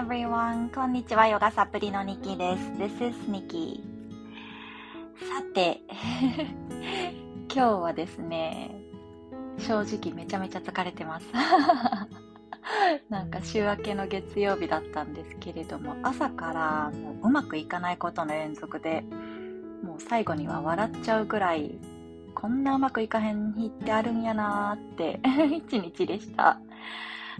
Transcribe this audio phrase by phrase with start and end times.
[0.00, 0.74] everyone!
[0.74, 2.62] こんにちは、ヨガサプリのニキです。
[2.78, 3.84] This is ニキ
[5.14, 5.82] さて、
[7.54, 8.70] 今日はですね、
[9.58, 11.26] 正直めちゃめちゃ疲れてます。
[13.10, 19.04] なんか週明けの月曜日だったんですけれども、朝からもううまくいかないことの連続で、
[19.82, 21.78] もう最後には笑っちゃうぐらい、
[22.34, 25.20] こんなうまくいかへん日ってあるんやなーって
[25.54, 26.58] 一日でした。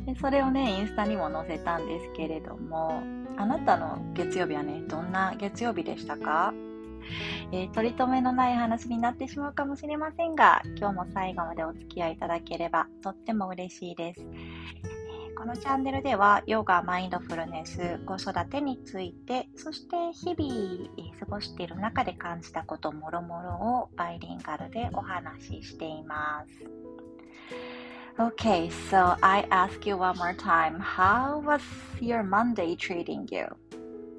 [0.07, 3.03] でそれをね、インスタにも載せたんですけれども、
[3.37, 6.53] あなたの月曜日はね、どんな月曜日でしたか？
[7.53, 14.21] えー、取り留めのない話になってしまうかもしれませんが、今日も最後までお付き合いいただければとっても嬉しいです。
[14.21, 26.51] えー、このチャンネルでは、ヨガ、マインドフルネス、子育てについて、そして日々、過ごしている中で感じたこともろもろをバイリンガルでお話ししています。
[28.19, 30.79] Okay, so I ask you one more time.
[30.81, 31.63] How was
[32.01, 33.47] your Monday treating you?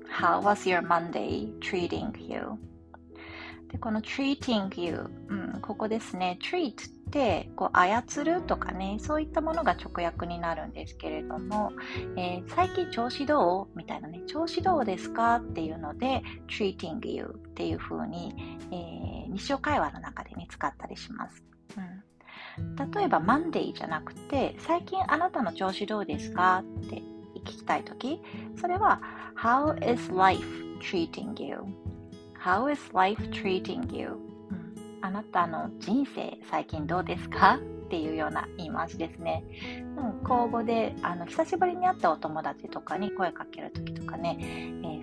[0.10, 2.58] How was your Monday treating you?
[3.70, 6.40] で、この treating you、うん、ここですね。
[6.42, 11.72] treat ってこう操るとかね、そういったものが直訳になるんですけれども、
[12.18, 18.34] えー、最近調子どうみたいなね、調子どうですかっていうので、treating you っていう風に、
[18.72, 21.44] えー、日常会話の中でね、使ったりします。
[21.78, 22.04] うん
[22.94, 27.02] 例えば Monday じゃなくて、最近あなたの調子どうですかって
[27.40, 28.22] 聞きたいとき、
[28.60, 29.02] それは
[29.36, 30.46] How is life
[30.82, 34.18] treating you?How is life treating you?
[35.02, 37.56] あなたの人生最近どうですか？
[37.56, 37.60] っ
[37.92, 39.44] ていうような言い回しですね。
[39.98, 44.44] うん、口語であの久しぶりに会ったお友達とかに声かけるときとかね、え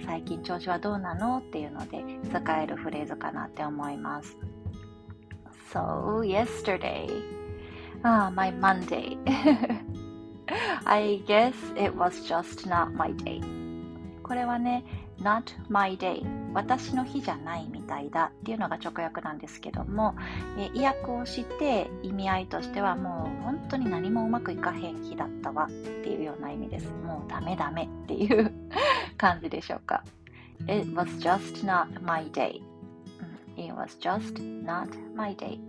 [0.02, 1.38] ー、最近調子はどうなの？
[1.38, 4.38] っていうので使えるフレーズかなって思います。
[5.70, 7.08] So, yesterday,
[8.04, 9.16] Ah, my Monday.
[10.86, 13.42] I guess it was just not my day.
[14.22, 14.84] これはね、
[15.20, 16.22] not my day
[16.54, 20.14] 私の日じゃないみたいだっていうのが直訳なんですけども、
[20.56, 26.88] え意訳をして意味合いとしてはもう本当に何もうまくいかへん日だったわっていうような意味です。
[27.04, 28.52] もうダメダメっていう
[29.18, 30.04] 感じでしょうか。
[30.66, 32.62] It was just not my day.
[33.56, 35.60] It was just not my day.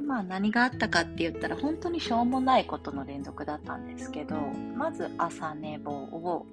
[0.00, 6.46] でまあ何があったかって言ったら本当にしょうもないことの連続だったんですけどまず朝寝坊を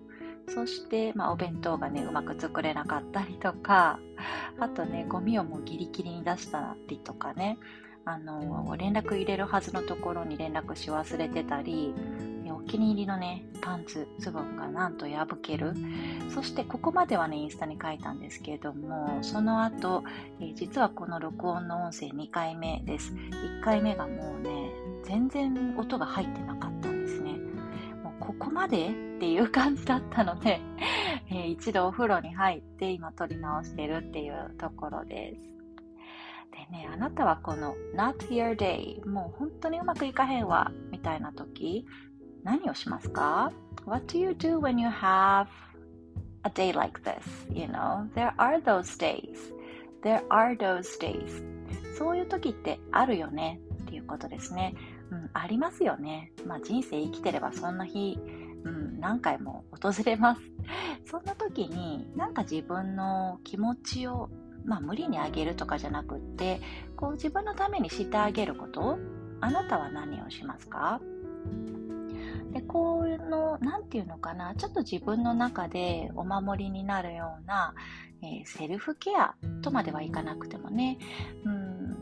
[0.50, 4.00] そして、まあ、お弁当がねうまく作れなかったりとか
[4.60, 7.58] あとねゴミをもうギリギリに出したりとかね
[8.06, 11.94] あの連絡入れるはずのところに連絡し忘れてたり
[12.68, 15.74] 気に入りのねパンツズボンがなんと破ける。
[16.30, 20.04] そしてここまではねインスタに書いたんですけれどもその後、
[20.40, 23.14] えー、実はこの録音の音声2回目です。
[23.14, 24.70] 1回目がもうね
[25.04, 27.34] 全然音が入ってなかったんですね。
[28.04, 30.60] もうここまでっていう感じだったので、
[31.32, 35.42] えー、一度お風呂に入って今撮り直してるっていうところです。
[36.52, 41.86] でね、あなたはこの not your day もう本当にうまくいかへんわみたいな時
[42.48, 43.52] 何をしますか
[43.86, 45.48] ?What do you do when you have
[46.44, 47.20] a day like this?
[47.54, 49.54] You know, there are those days.
[50.02, 51.44] There are those days.
[51.98, 54.76] そういう時ってあるよねっていうことですね。
[55.12, 56.32] うん、ありますよね。
[56.46, 58.18] まあ人生生きてればそんな日、
[58.64, 60.42] うん、何回も訪れます。
[61.04, 64.30] そんな時になんか自分の気持ちを
[64.64, 66.60] まあ、無理にあげるとかじゃなくって
[66.98, 69.00] こう自分のためにしてあげること
[69.40, 71.00] あなたは何をしますか?
[72.54, 77.74] でこういうの何て言うのかなちょっと自分の中でお守りになるような、
[78.22, 80.98] えー、セルフケアとまではいかなくてもね、
[81.46, 81.98] うん、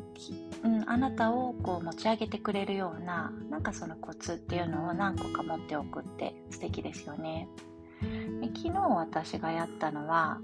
[0.63, 7.47] うん、あなたをこう持ち上げてくれるようななんかそのコツっていうのを何個か持っておくって素敵ですよね。
[8.41, 10.39] で昨日私がやったのは、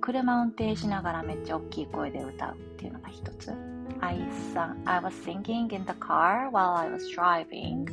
[0.00, 3.52] 車運転しながらめっちゃ大きい声で歌うっていうのが一つ。
[4.00, 4.16] I,
[4.54, 7.86] sang, I was singing in the car while I was driving.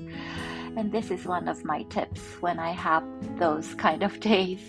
[0.77, 3.05] And this is one of my tips when I have
[3.39, 4.61] those kind of days.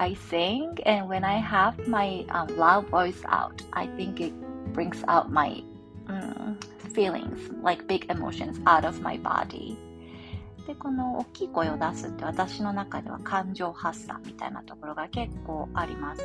[0.00, 4.32] I sing, and when I have my um, loud voice out, I think it
[4.72, 5.62] brings out my
[6.08, 6.58] um,
[6.92, 9.78] feelings, like big emotions, out of my body.
[10.66, 16.22] でこの大きい声を出すって私の中では感情発散みたいなところが結構あります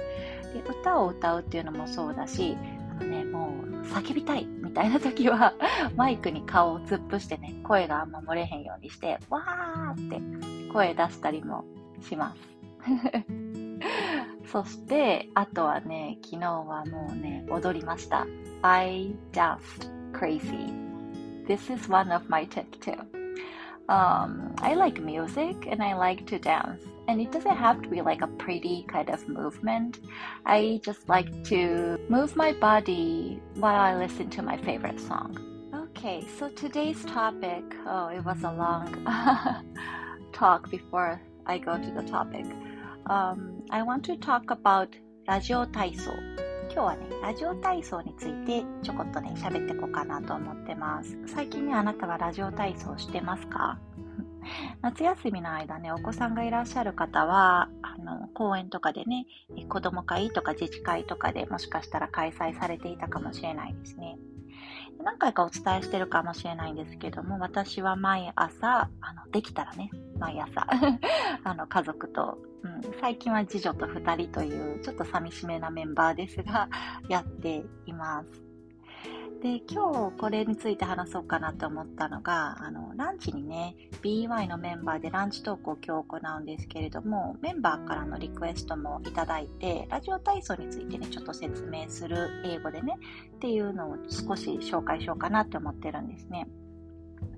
[0.53, 2.55] で歌を歌うっていうのもそうだし
[2.89, 5.54] あのねもう叫びたいみ たいな時は
[5.96, 11.64] マイクに顔を突っ伏してね声があんま漏れへんようにしてわーって声出したりも
[12.02, 12.40] します。
[14.52, 18.26] そしてあとはね昨日はもうね踊りました。
[18.62, 20.72] I danced crazy.
[21.46, 23.23] This is one of my tips too
[23.88, 26.82] um, I like music and I like to dance.
[27.06, 30.00] And it doesn't have to be like a pretty kind of movement.
[30.46, 35.36] I just like to move my body while I listen to my favorite song.
[35.74, 39.04] Okay, so today's topic oh, it was a long
[40.32, 42.46] talk before I go to the topic.
[43.06, 44.96] Um, I want to talk about
[45.28, 46.33] Radio Taiso.
[46.74, 51.16] 今日はね、ラジオ体操についてちょこっとね、喋っていこうかなと思ってます。
[51.28, 53.78] 最近ね、あなたはラジオ体操してますか？
[54.82, 59.26] 夏休みの間ね、お子さんがいらっしゃる方は、あの、公園とかでね、
[59.68, 64.18] 子供会とか自治会とかでもしかしたら開催されていたかもしれないですね。
[65.02, 70.66] 何回かお伝えしてるかもしれないんですけども、私は毎朝、あの、できたらね、毎朝
[71.44, 76.68] あの、家族と、うん、最近は次女と2人という、ちょっと寂しめなメンバーですが、
[77.08, 78.53] やっています。
[79.44, 92.96] で、今日これについて話そうかなと思ったのが、あの、ランチにね、BY のメンバーでランチトークを今日行うんですけれども、メンバーからのリクエストもいただいて、ラジオ体操についてね、ちょっと説明する英語でね、
[93.36, 96.48] っていうのを少し紹介しようかなって思ってるんですね。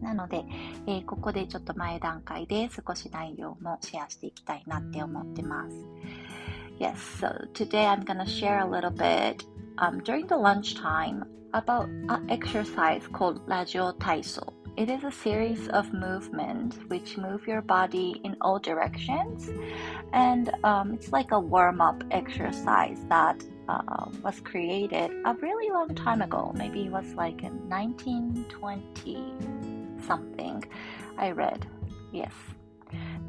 [0.00, 0.44] なので、
[0.86, 5.76] えー、ここでちょっと前段階で少し内容もシェアしていきたいなって思ってます。
[6.78, 9.44] Yes, so today I'm gonna share a little bit
[9.78, 11.24] um, during the lunchtime
[11.55, 14.53] about an exercise called Rajio Taiso.
[14.77, 19.49] It is a series of movements which move your body in all directions,
[20.13, 25.93] and um, it's like a warm up exercise that uh, was created a really long
[25.93, 26.53] time ago.
[26.55, 29.33] Maybe it was like in 1920
[30.05, 30.63] something.
[31.17, 31.67] I read.
[32.11, 32.31] Yes.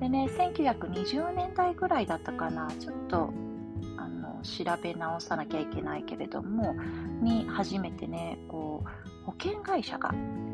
[0.00, 2.68] でね、1920年代ぐらいだったかな。
[2.80, 3.32] ちょっと
[4.47, 6.75] 調べ直さなきゃいけないけれども
[7.21, 10.13] に初めてねこう保険会社が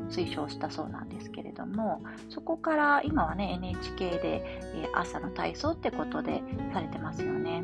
[0.09, 4.43] 推奨したそうなんですけれどもそこから今はね NHK で、
[4.75, 6.41] え朝の体操ってことで
[6.73, 7.63] されてますよね。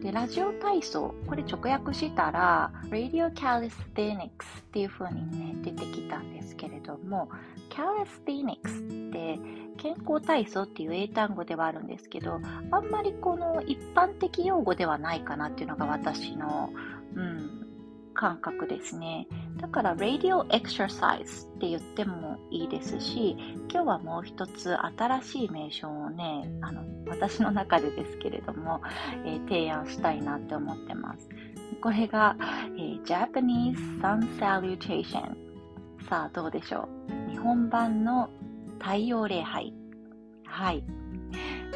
[0.00, 7.28] で、ラジオ体操、これ直訳したら、Radio Calisthenics っていう風にね、出てきたんですけれども、
[7.68, 9.38] Calisthenics って
[9.80, 12.40] 健康体操っていう英単語ではあるんですけど、
[12.70, 16.70] あんまりこの一般的用語ではないかなっていうのが私の、
[17.14, 17.66] うん、
[18.12, 19.26] 感覚ですね。
[19.56, 23.36] だから、Radio Exercise って言ってもいいですし、
[23.72, 28.82] 今日はもう一つ新しい名称をね、あの、私の中でですけれども、
[29.24, 31.28] えー、提案したいなって思ってます。
[31.80, 32.36] これが、
[32.76, 35.34] えー、Japanese Sun Salutation。
[36.08, 36.88] さあ、どうでしょ
[37.28, 37.30] う？
[37.30, 38.28] 日本版の
[38.80, 39.72] 太陽礼拝。
[40.46, 40.82] はい。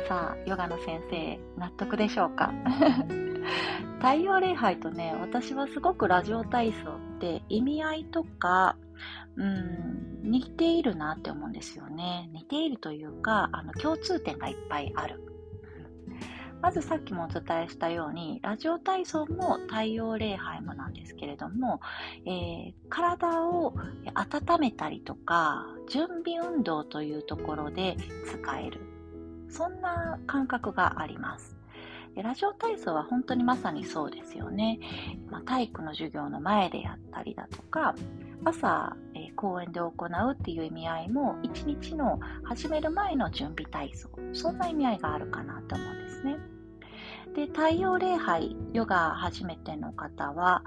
[0.09, 2.53] さあ、ヨガの先生、納得でしょうか？
[4.01, 8.77] 太陽礼拝とね、私はすごくラジオ体操って意味合いとか、
[9.37, 12.29] うん、似ているなって思うんですよね。
[12.33, 15.21] 似ているというか、あの、共通点がいっぱいある。
[16.65, 21.83] まずさっきもお伝えしたように、ラジオ体操も太陽礼拝もなんですけれども、
[22.25, 23.75] えー、体を
[24.15, 28.81] 温めたりとか、準備運動というところで使える。
[29.51, 31.55] そんな感覚があります。
[32.17, 34.79] ラジオ体操は本当にまさにそうですよね。
[35.29, 37.95] まあ、体育の授業の前でやったりだとか、
[38.43, 46.04] 朝、えー、公園で行うっていう意味合いも、一日の始める前の準備体操、そんな意味合いがあるかなと思うんです。
[47.35, 50.63] で、太陽礼拝、ヨガ初めての方は、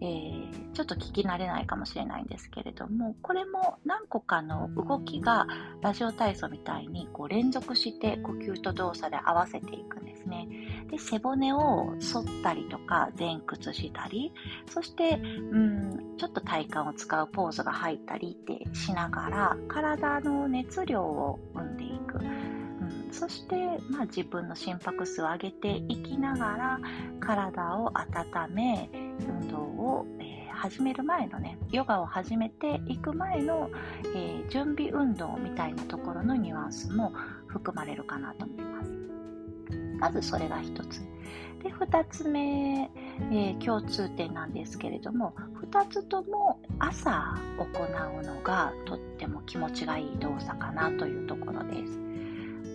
[0.00, 5.46] えー、ちょっと聞き慣れないかもしれないんですけれども、これも何個かの動きが
[5.82, 10.48] ラジオ体操みたいにこう連続して呼吸と動作で合わせていくんですね。
[10.90, 14.32] で、背骨を反ったりとか前屈したり、
[14.68, 15.20] そして、
[15.52, 22.20] うん、ちょっと体幹を使うポーズが入ったりってしながら、体の熱量を生んでいく。
[23.16, 23.56] そして、
[23.88, 26.80] まあ、自分の心拍数を上げていきながら
[27.18, 33.70] 体を温め運動を、えー、始める前のねヨガを始めていく前の、
[34.14, 37.14] えー、準備運動みたいなところのニュアンスも
[37.46, 38.90] 含まれるかなと思います。
[39.98, 41.00] まずそれが一つ。
[41.62, 45.34] で2つ目、えー、共通点なんですけれども
[45.72, 47.64] 2つとも朝行
[48.20, 52.05] うのがとっても気持ちがいい動作かなというところです。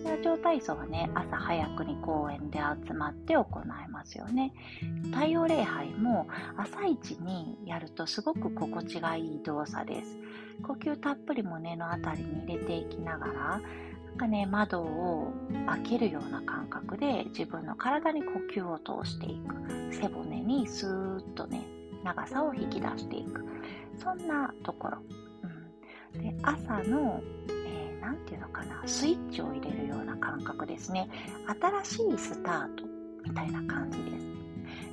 [0.04, 4.52] ラジオ体操はね、朝早くに公園で集まって行いますよね。
[5.12, 10.18] 太陽礼拝も朝一にやるとすごく心地がいい動作です。
[10.62, 13.60] 呼吸たっぷり胸のあたりに入れていきながら、な
[14.12, 15.32] んかね、窓を
[15.66, 19.92] 開けるような感覚で自分の体に呼吸を通していく。
[19.94, 21.62] 背骨にスーッとね、
[22.02, 23.44] 長さを引き出していく。
[23.96, 24.98] そんなところ。
[26.14, 27.22] うん、で朝の
[28.02, 31.08] なんていうのかな、スイッチを入れるような感覚ですね。
[31.84, 32.84] 新しいスタート
[33.24, 34.32] みたいな感じです。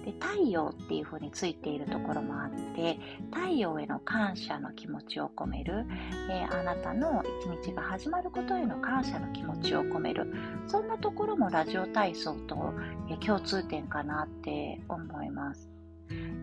[0.05, 2.99] で太陽っていう風についているところもあって
[3.31, 5.85] 太陽への感謝の気持ちを込める、
[6.29, 10.33] えー、あなたの一日が始まることへの感謝の気持ちを込める
[10.67, 12.73] そんなところもラジオ体操と、
[13.09, 15.69] えー、共通点かなって思います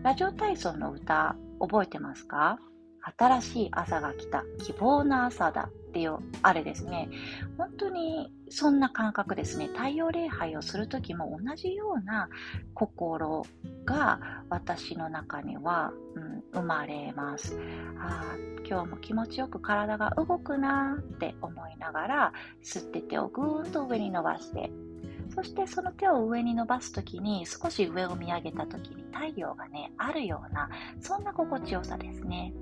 [0.03, 2.59] ラジオ体操の歌覚えてますか？
[3.17, 7.09] 新しい朝が来た希望の朝だっていうあれですね。
[7.57, 9.67] 本当にそんな感覚ですね。
[9.67, 12.29] 太陽礼拝をする時も同じような
[12.73, 13.45] 心
[13.85, 17.57] が私の中には、うん、生まれます。
[17.99, 18.35] あ
[18.69, 22.33] 今日も気持ちよく体が動くなって思いながら
[22.63, 24.69] 吸って手をぐーんと上に伸ばして
[25.33, 32.53] そしてその手を上に伸ばす時に少し上を見上げた時に太陽がねあるようなそんな心地よさですね。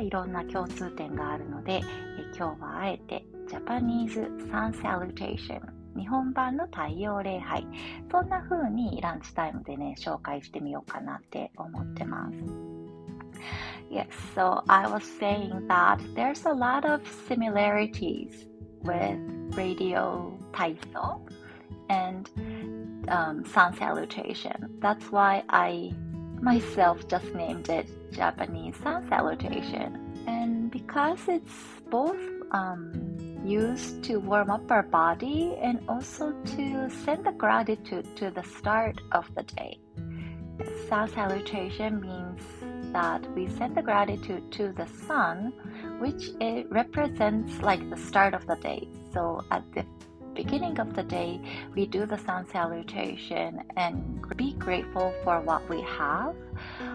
[0.00, 1.82] いろんな共通点があるので、え
[2.36, 7.66] 今日はあえてジャパニーズサンサルテーション日本版の太陽礼拝
[8.10, 12.36] そんな風にランチタイムでね紹介してみようかなって思ってます
[13.90, 18.46] Yes, so I was saying that there's a lot of similarities
[18.82, 19.18] with
[19.54, 21.20] radio Taiso
[21.90, 22.26] and
[23.08, 24.78] um, sun salutation.
[24.80, 25.92] That's why I
[26.42, 29.98] myself just named it Japanese sun salutation.
[30.26, 31.54] And because it's
[31.88, 32.20] both
[32.50, 38.42] um, used to warm up our body and also to send the gratitude to the
[38.42, 39.78] start of the day.
[40.88, 42.42] Sun salutation means
[42.92, 45.52] that we send the gratitude to the sun,
[45.98, 48.86] which it represents like the start of the day.
[49.12, 49.84] So at the
[50.34, 51.40] beginning of the day,
[51.74, 56.34] we do the sun salutation and be grateful for what we have,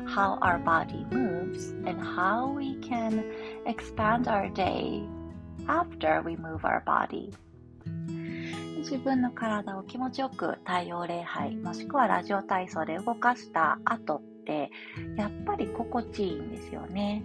[0.08, 3.24] how our body moves, and how we can
[3.66, 5.04] expand our day
[5.68, 7.34] after we move our body.
[8.78, 14.72] 自分の体を気持ちよく太陽礼拝もしくはラジオ体操で動かした後って
[15.18, 17.24] やっぱり心地いいんですよね。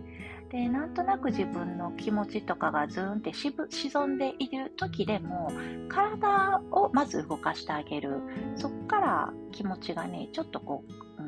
[0.52, 5.50] でなんとなく自分の気持ちとかがズーンって沈んでいる時でも
[5.88, 8.20] 体をまず動かしてあげる。
[8.54, 11.22] そっから気持ちがねちょっとこう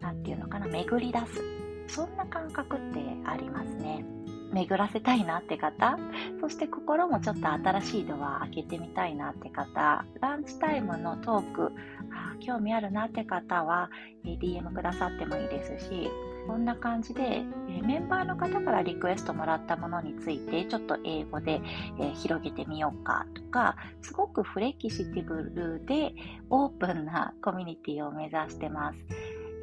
[0.00, 1.42] 何て言うのかな巡り出す。
[1.88, 4.04] そんな感覚ってありますね。
[4.52, 5.98] 巡らせたいなって方。
[6.42, 10.04] そして心もちょっと新しいドア開けてみたいなって方。
[10.20, 11.72] ランチタイムのトーク
[12.12, 13.88] あ興味あるなって方は
[14.22, 16.10] DM くださってもいいですし
[16.46, 21.60] こんな感じで、えメンバーの方からリクエストもらったものについてちょっと英語で、
[22.00, 26.14] え広げてみようかとかすごくフレキシティブルで
[26.50, 28.98] オープンなコミュニティを目指してます、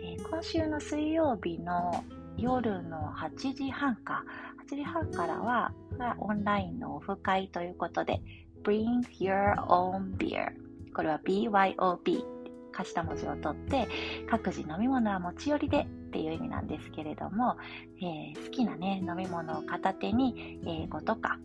[0.04, 2.04] え今週の水曜日の
[2.38, 4.24] 夜の8時半か
[4.70, 5.72] 8時半からは
[6.20, 8.22] オンラインのオフ会ということで
[8.64, 10.52] Bring Your Own Beer
[10.94, 12.38] これは BYOB
[12.72, 13.88] 頭文字を取って
[14.30, 17.58] 各自飲み物は持ち寄りでっていう意味なんですけれども、
[18.02, 21.38] えー、好きなね飲み物を片手に英語とか、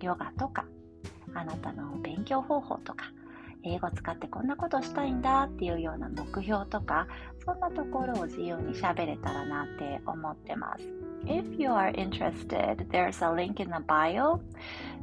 [0.00, 0.66] ヨガとか
[1.34, 3.04] あなたの勉強方法とか
[3.64, 7.06] 英語使ってこんなことしたいんだっていうような目標とか
[7.44, 10.84] そんなところを自由に喋れたらなって思ってます
[11.26, 14.40] If you are interested, there's a link in the bio,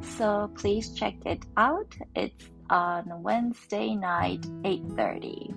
[0.02, 1.86] so please check it out.
[2.16, 5.54] It's on Wednesday night, 8.30.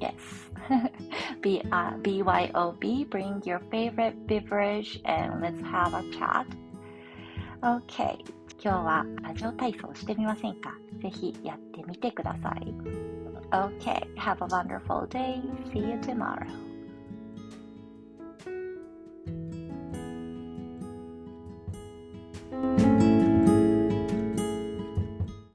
[0.00, 0.45] Yes.
[1.41, 6.45] B, uh, BYOB, bring your favorite beverage and let's have a chat.
[7.63, 8.17] Okay.
[8.63, 12.73] 今日はラジオ体操してみませんかぜひやってみてください。
[13.51, 14.07] Okay.
[14.15, 15.41] Have a wonderful day.
[15.73, 16.45] See you tomorrow.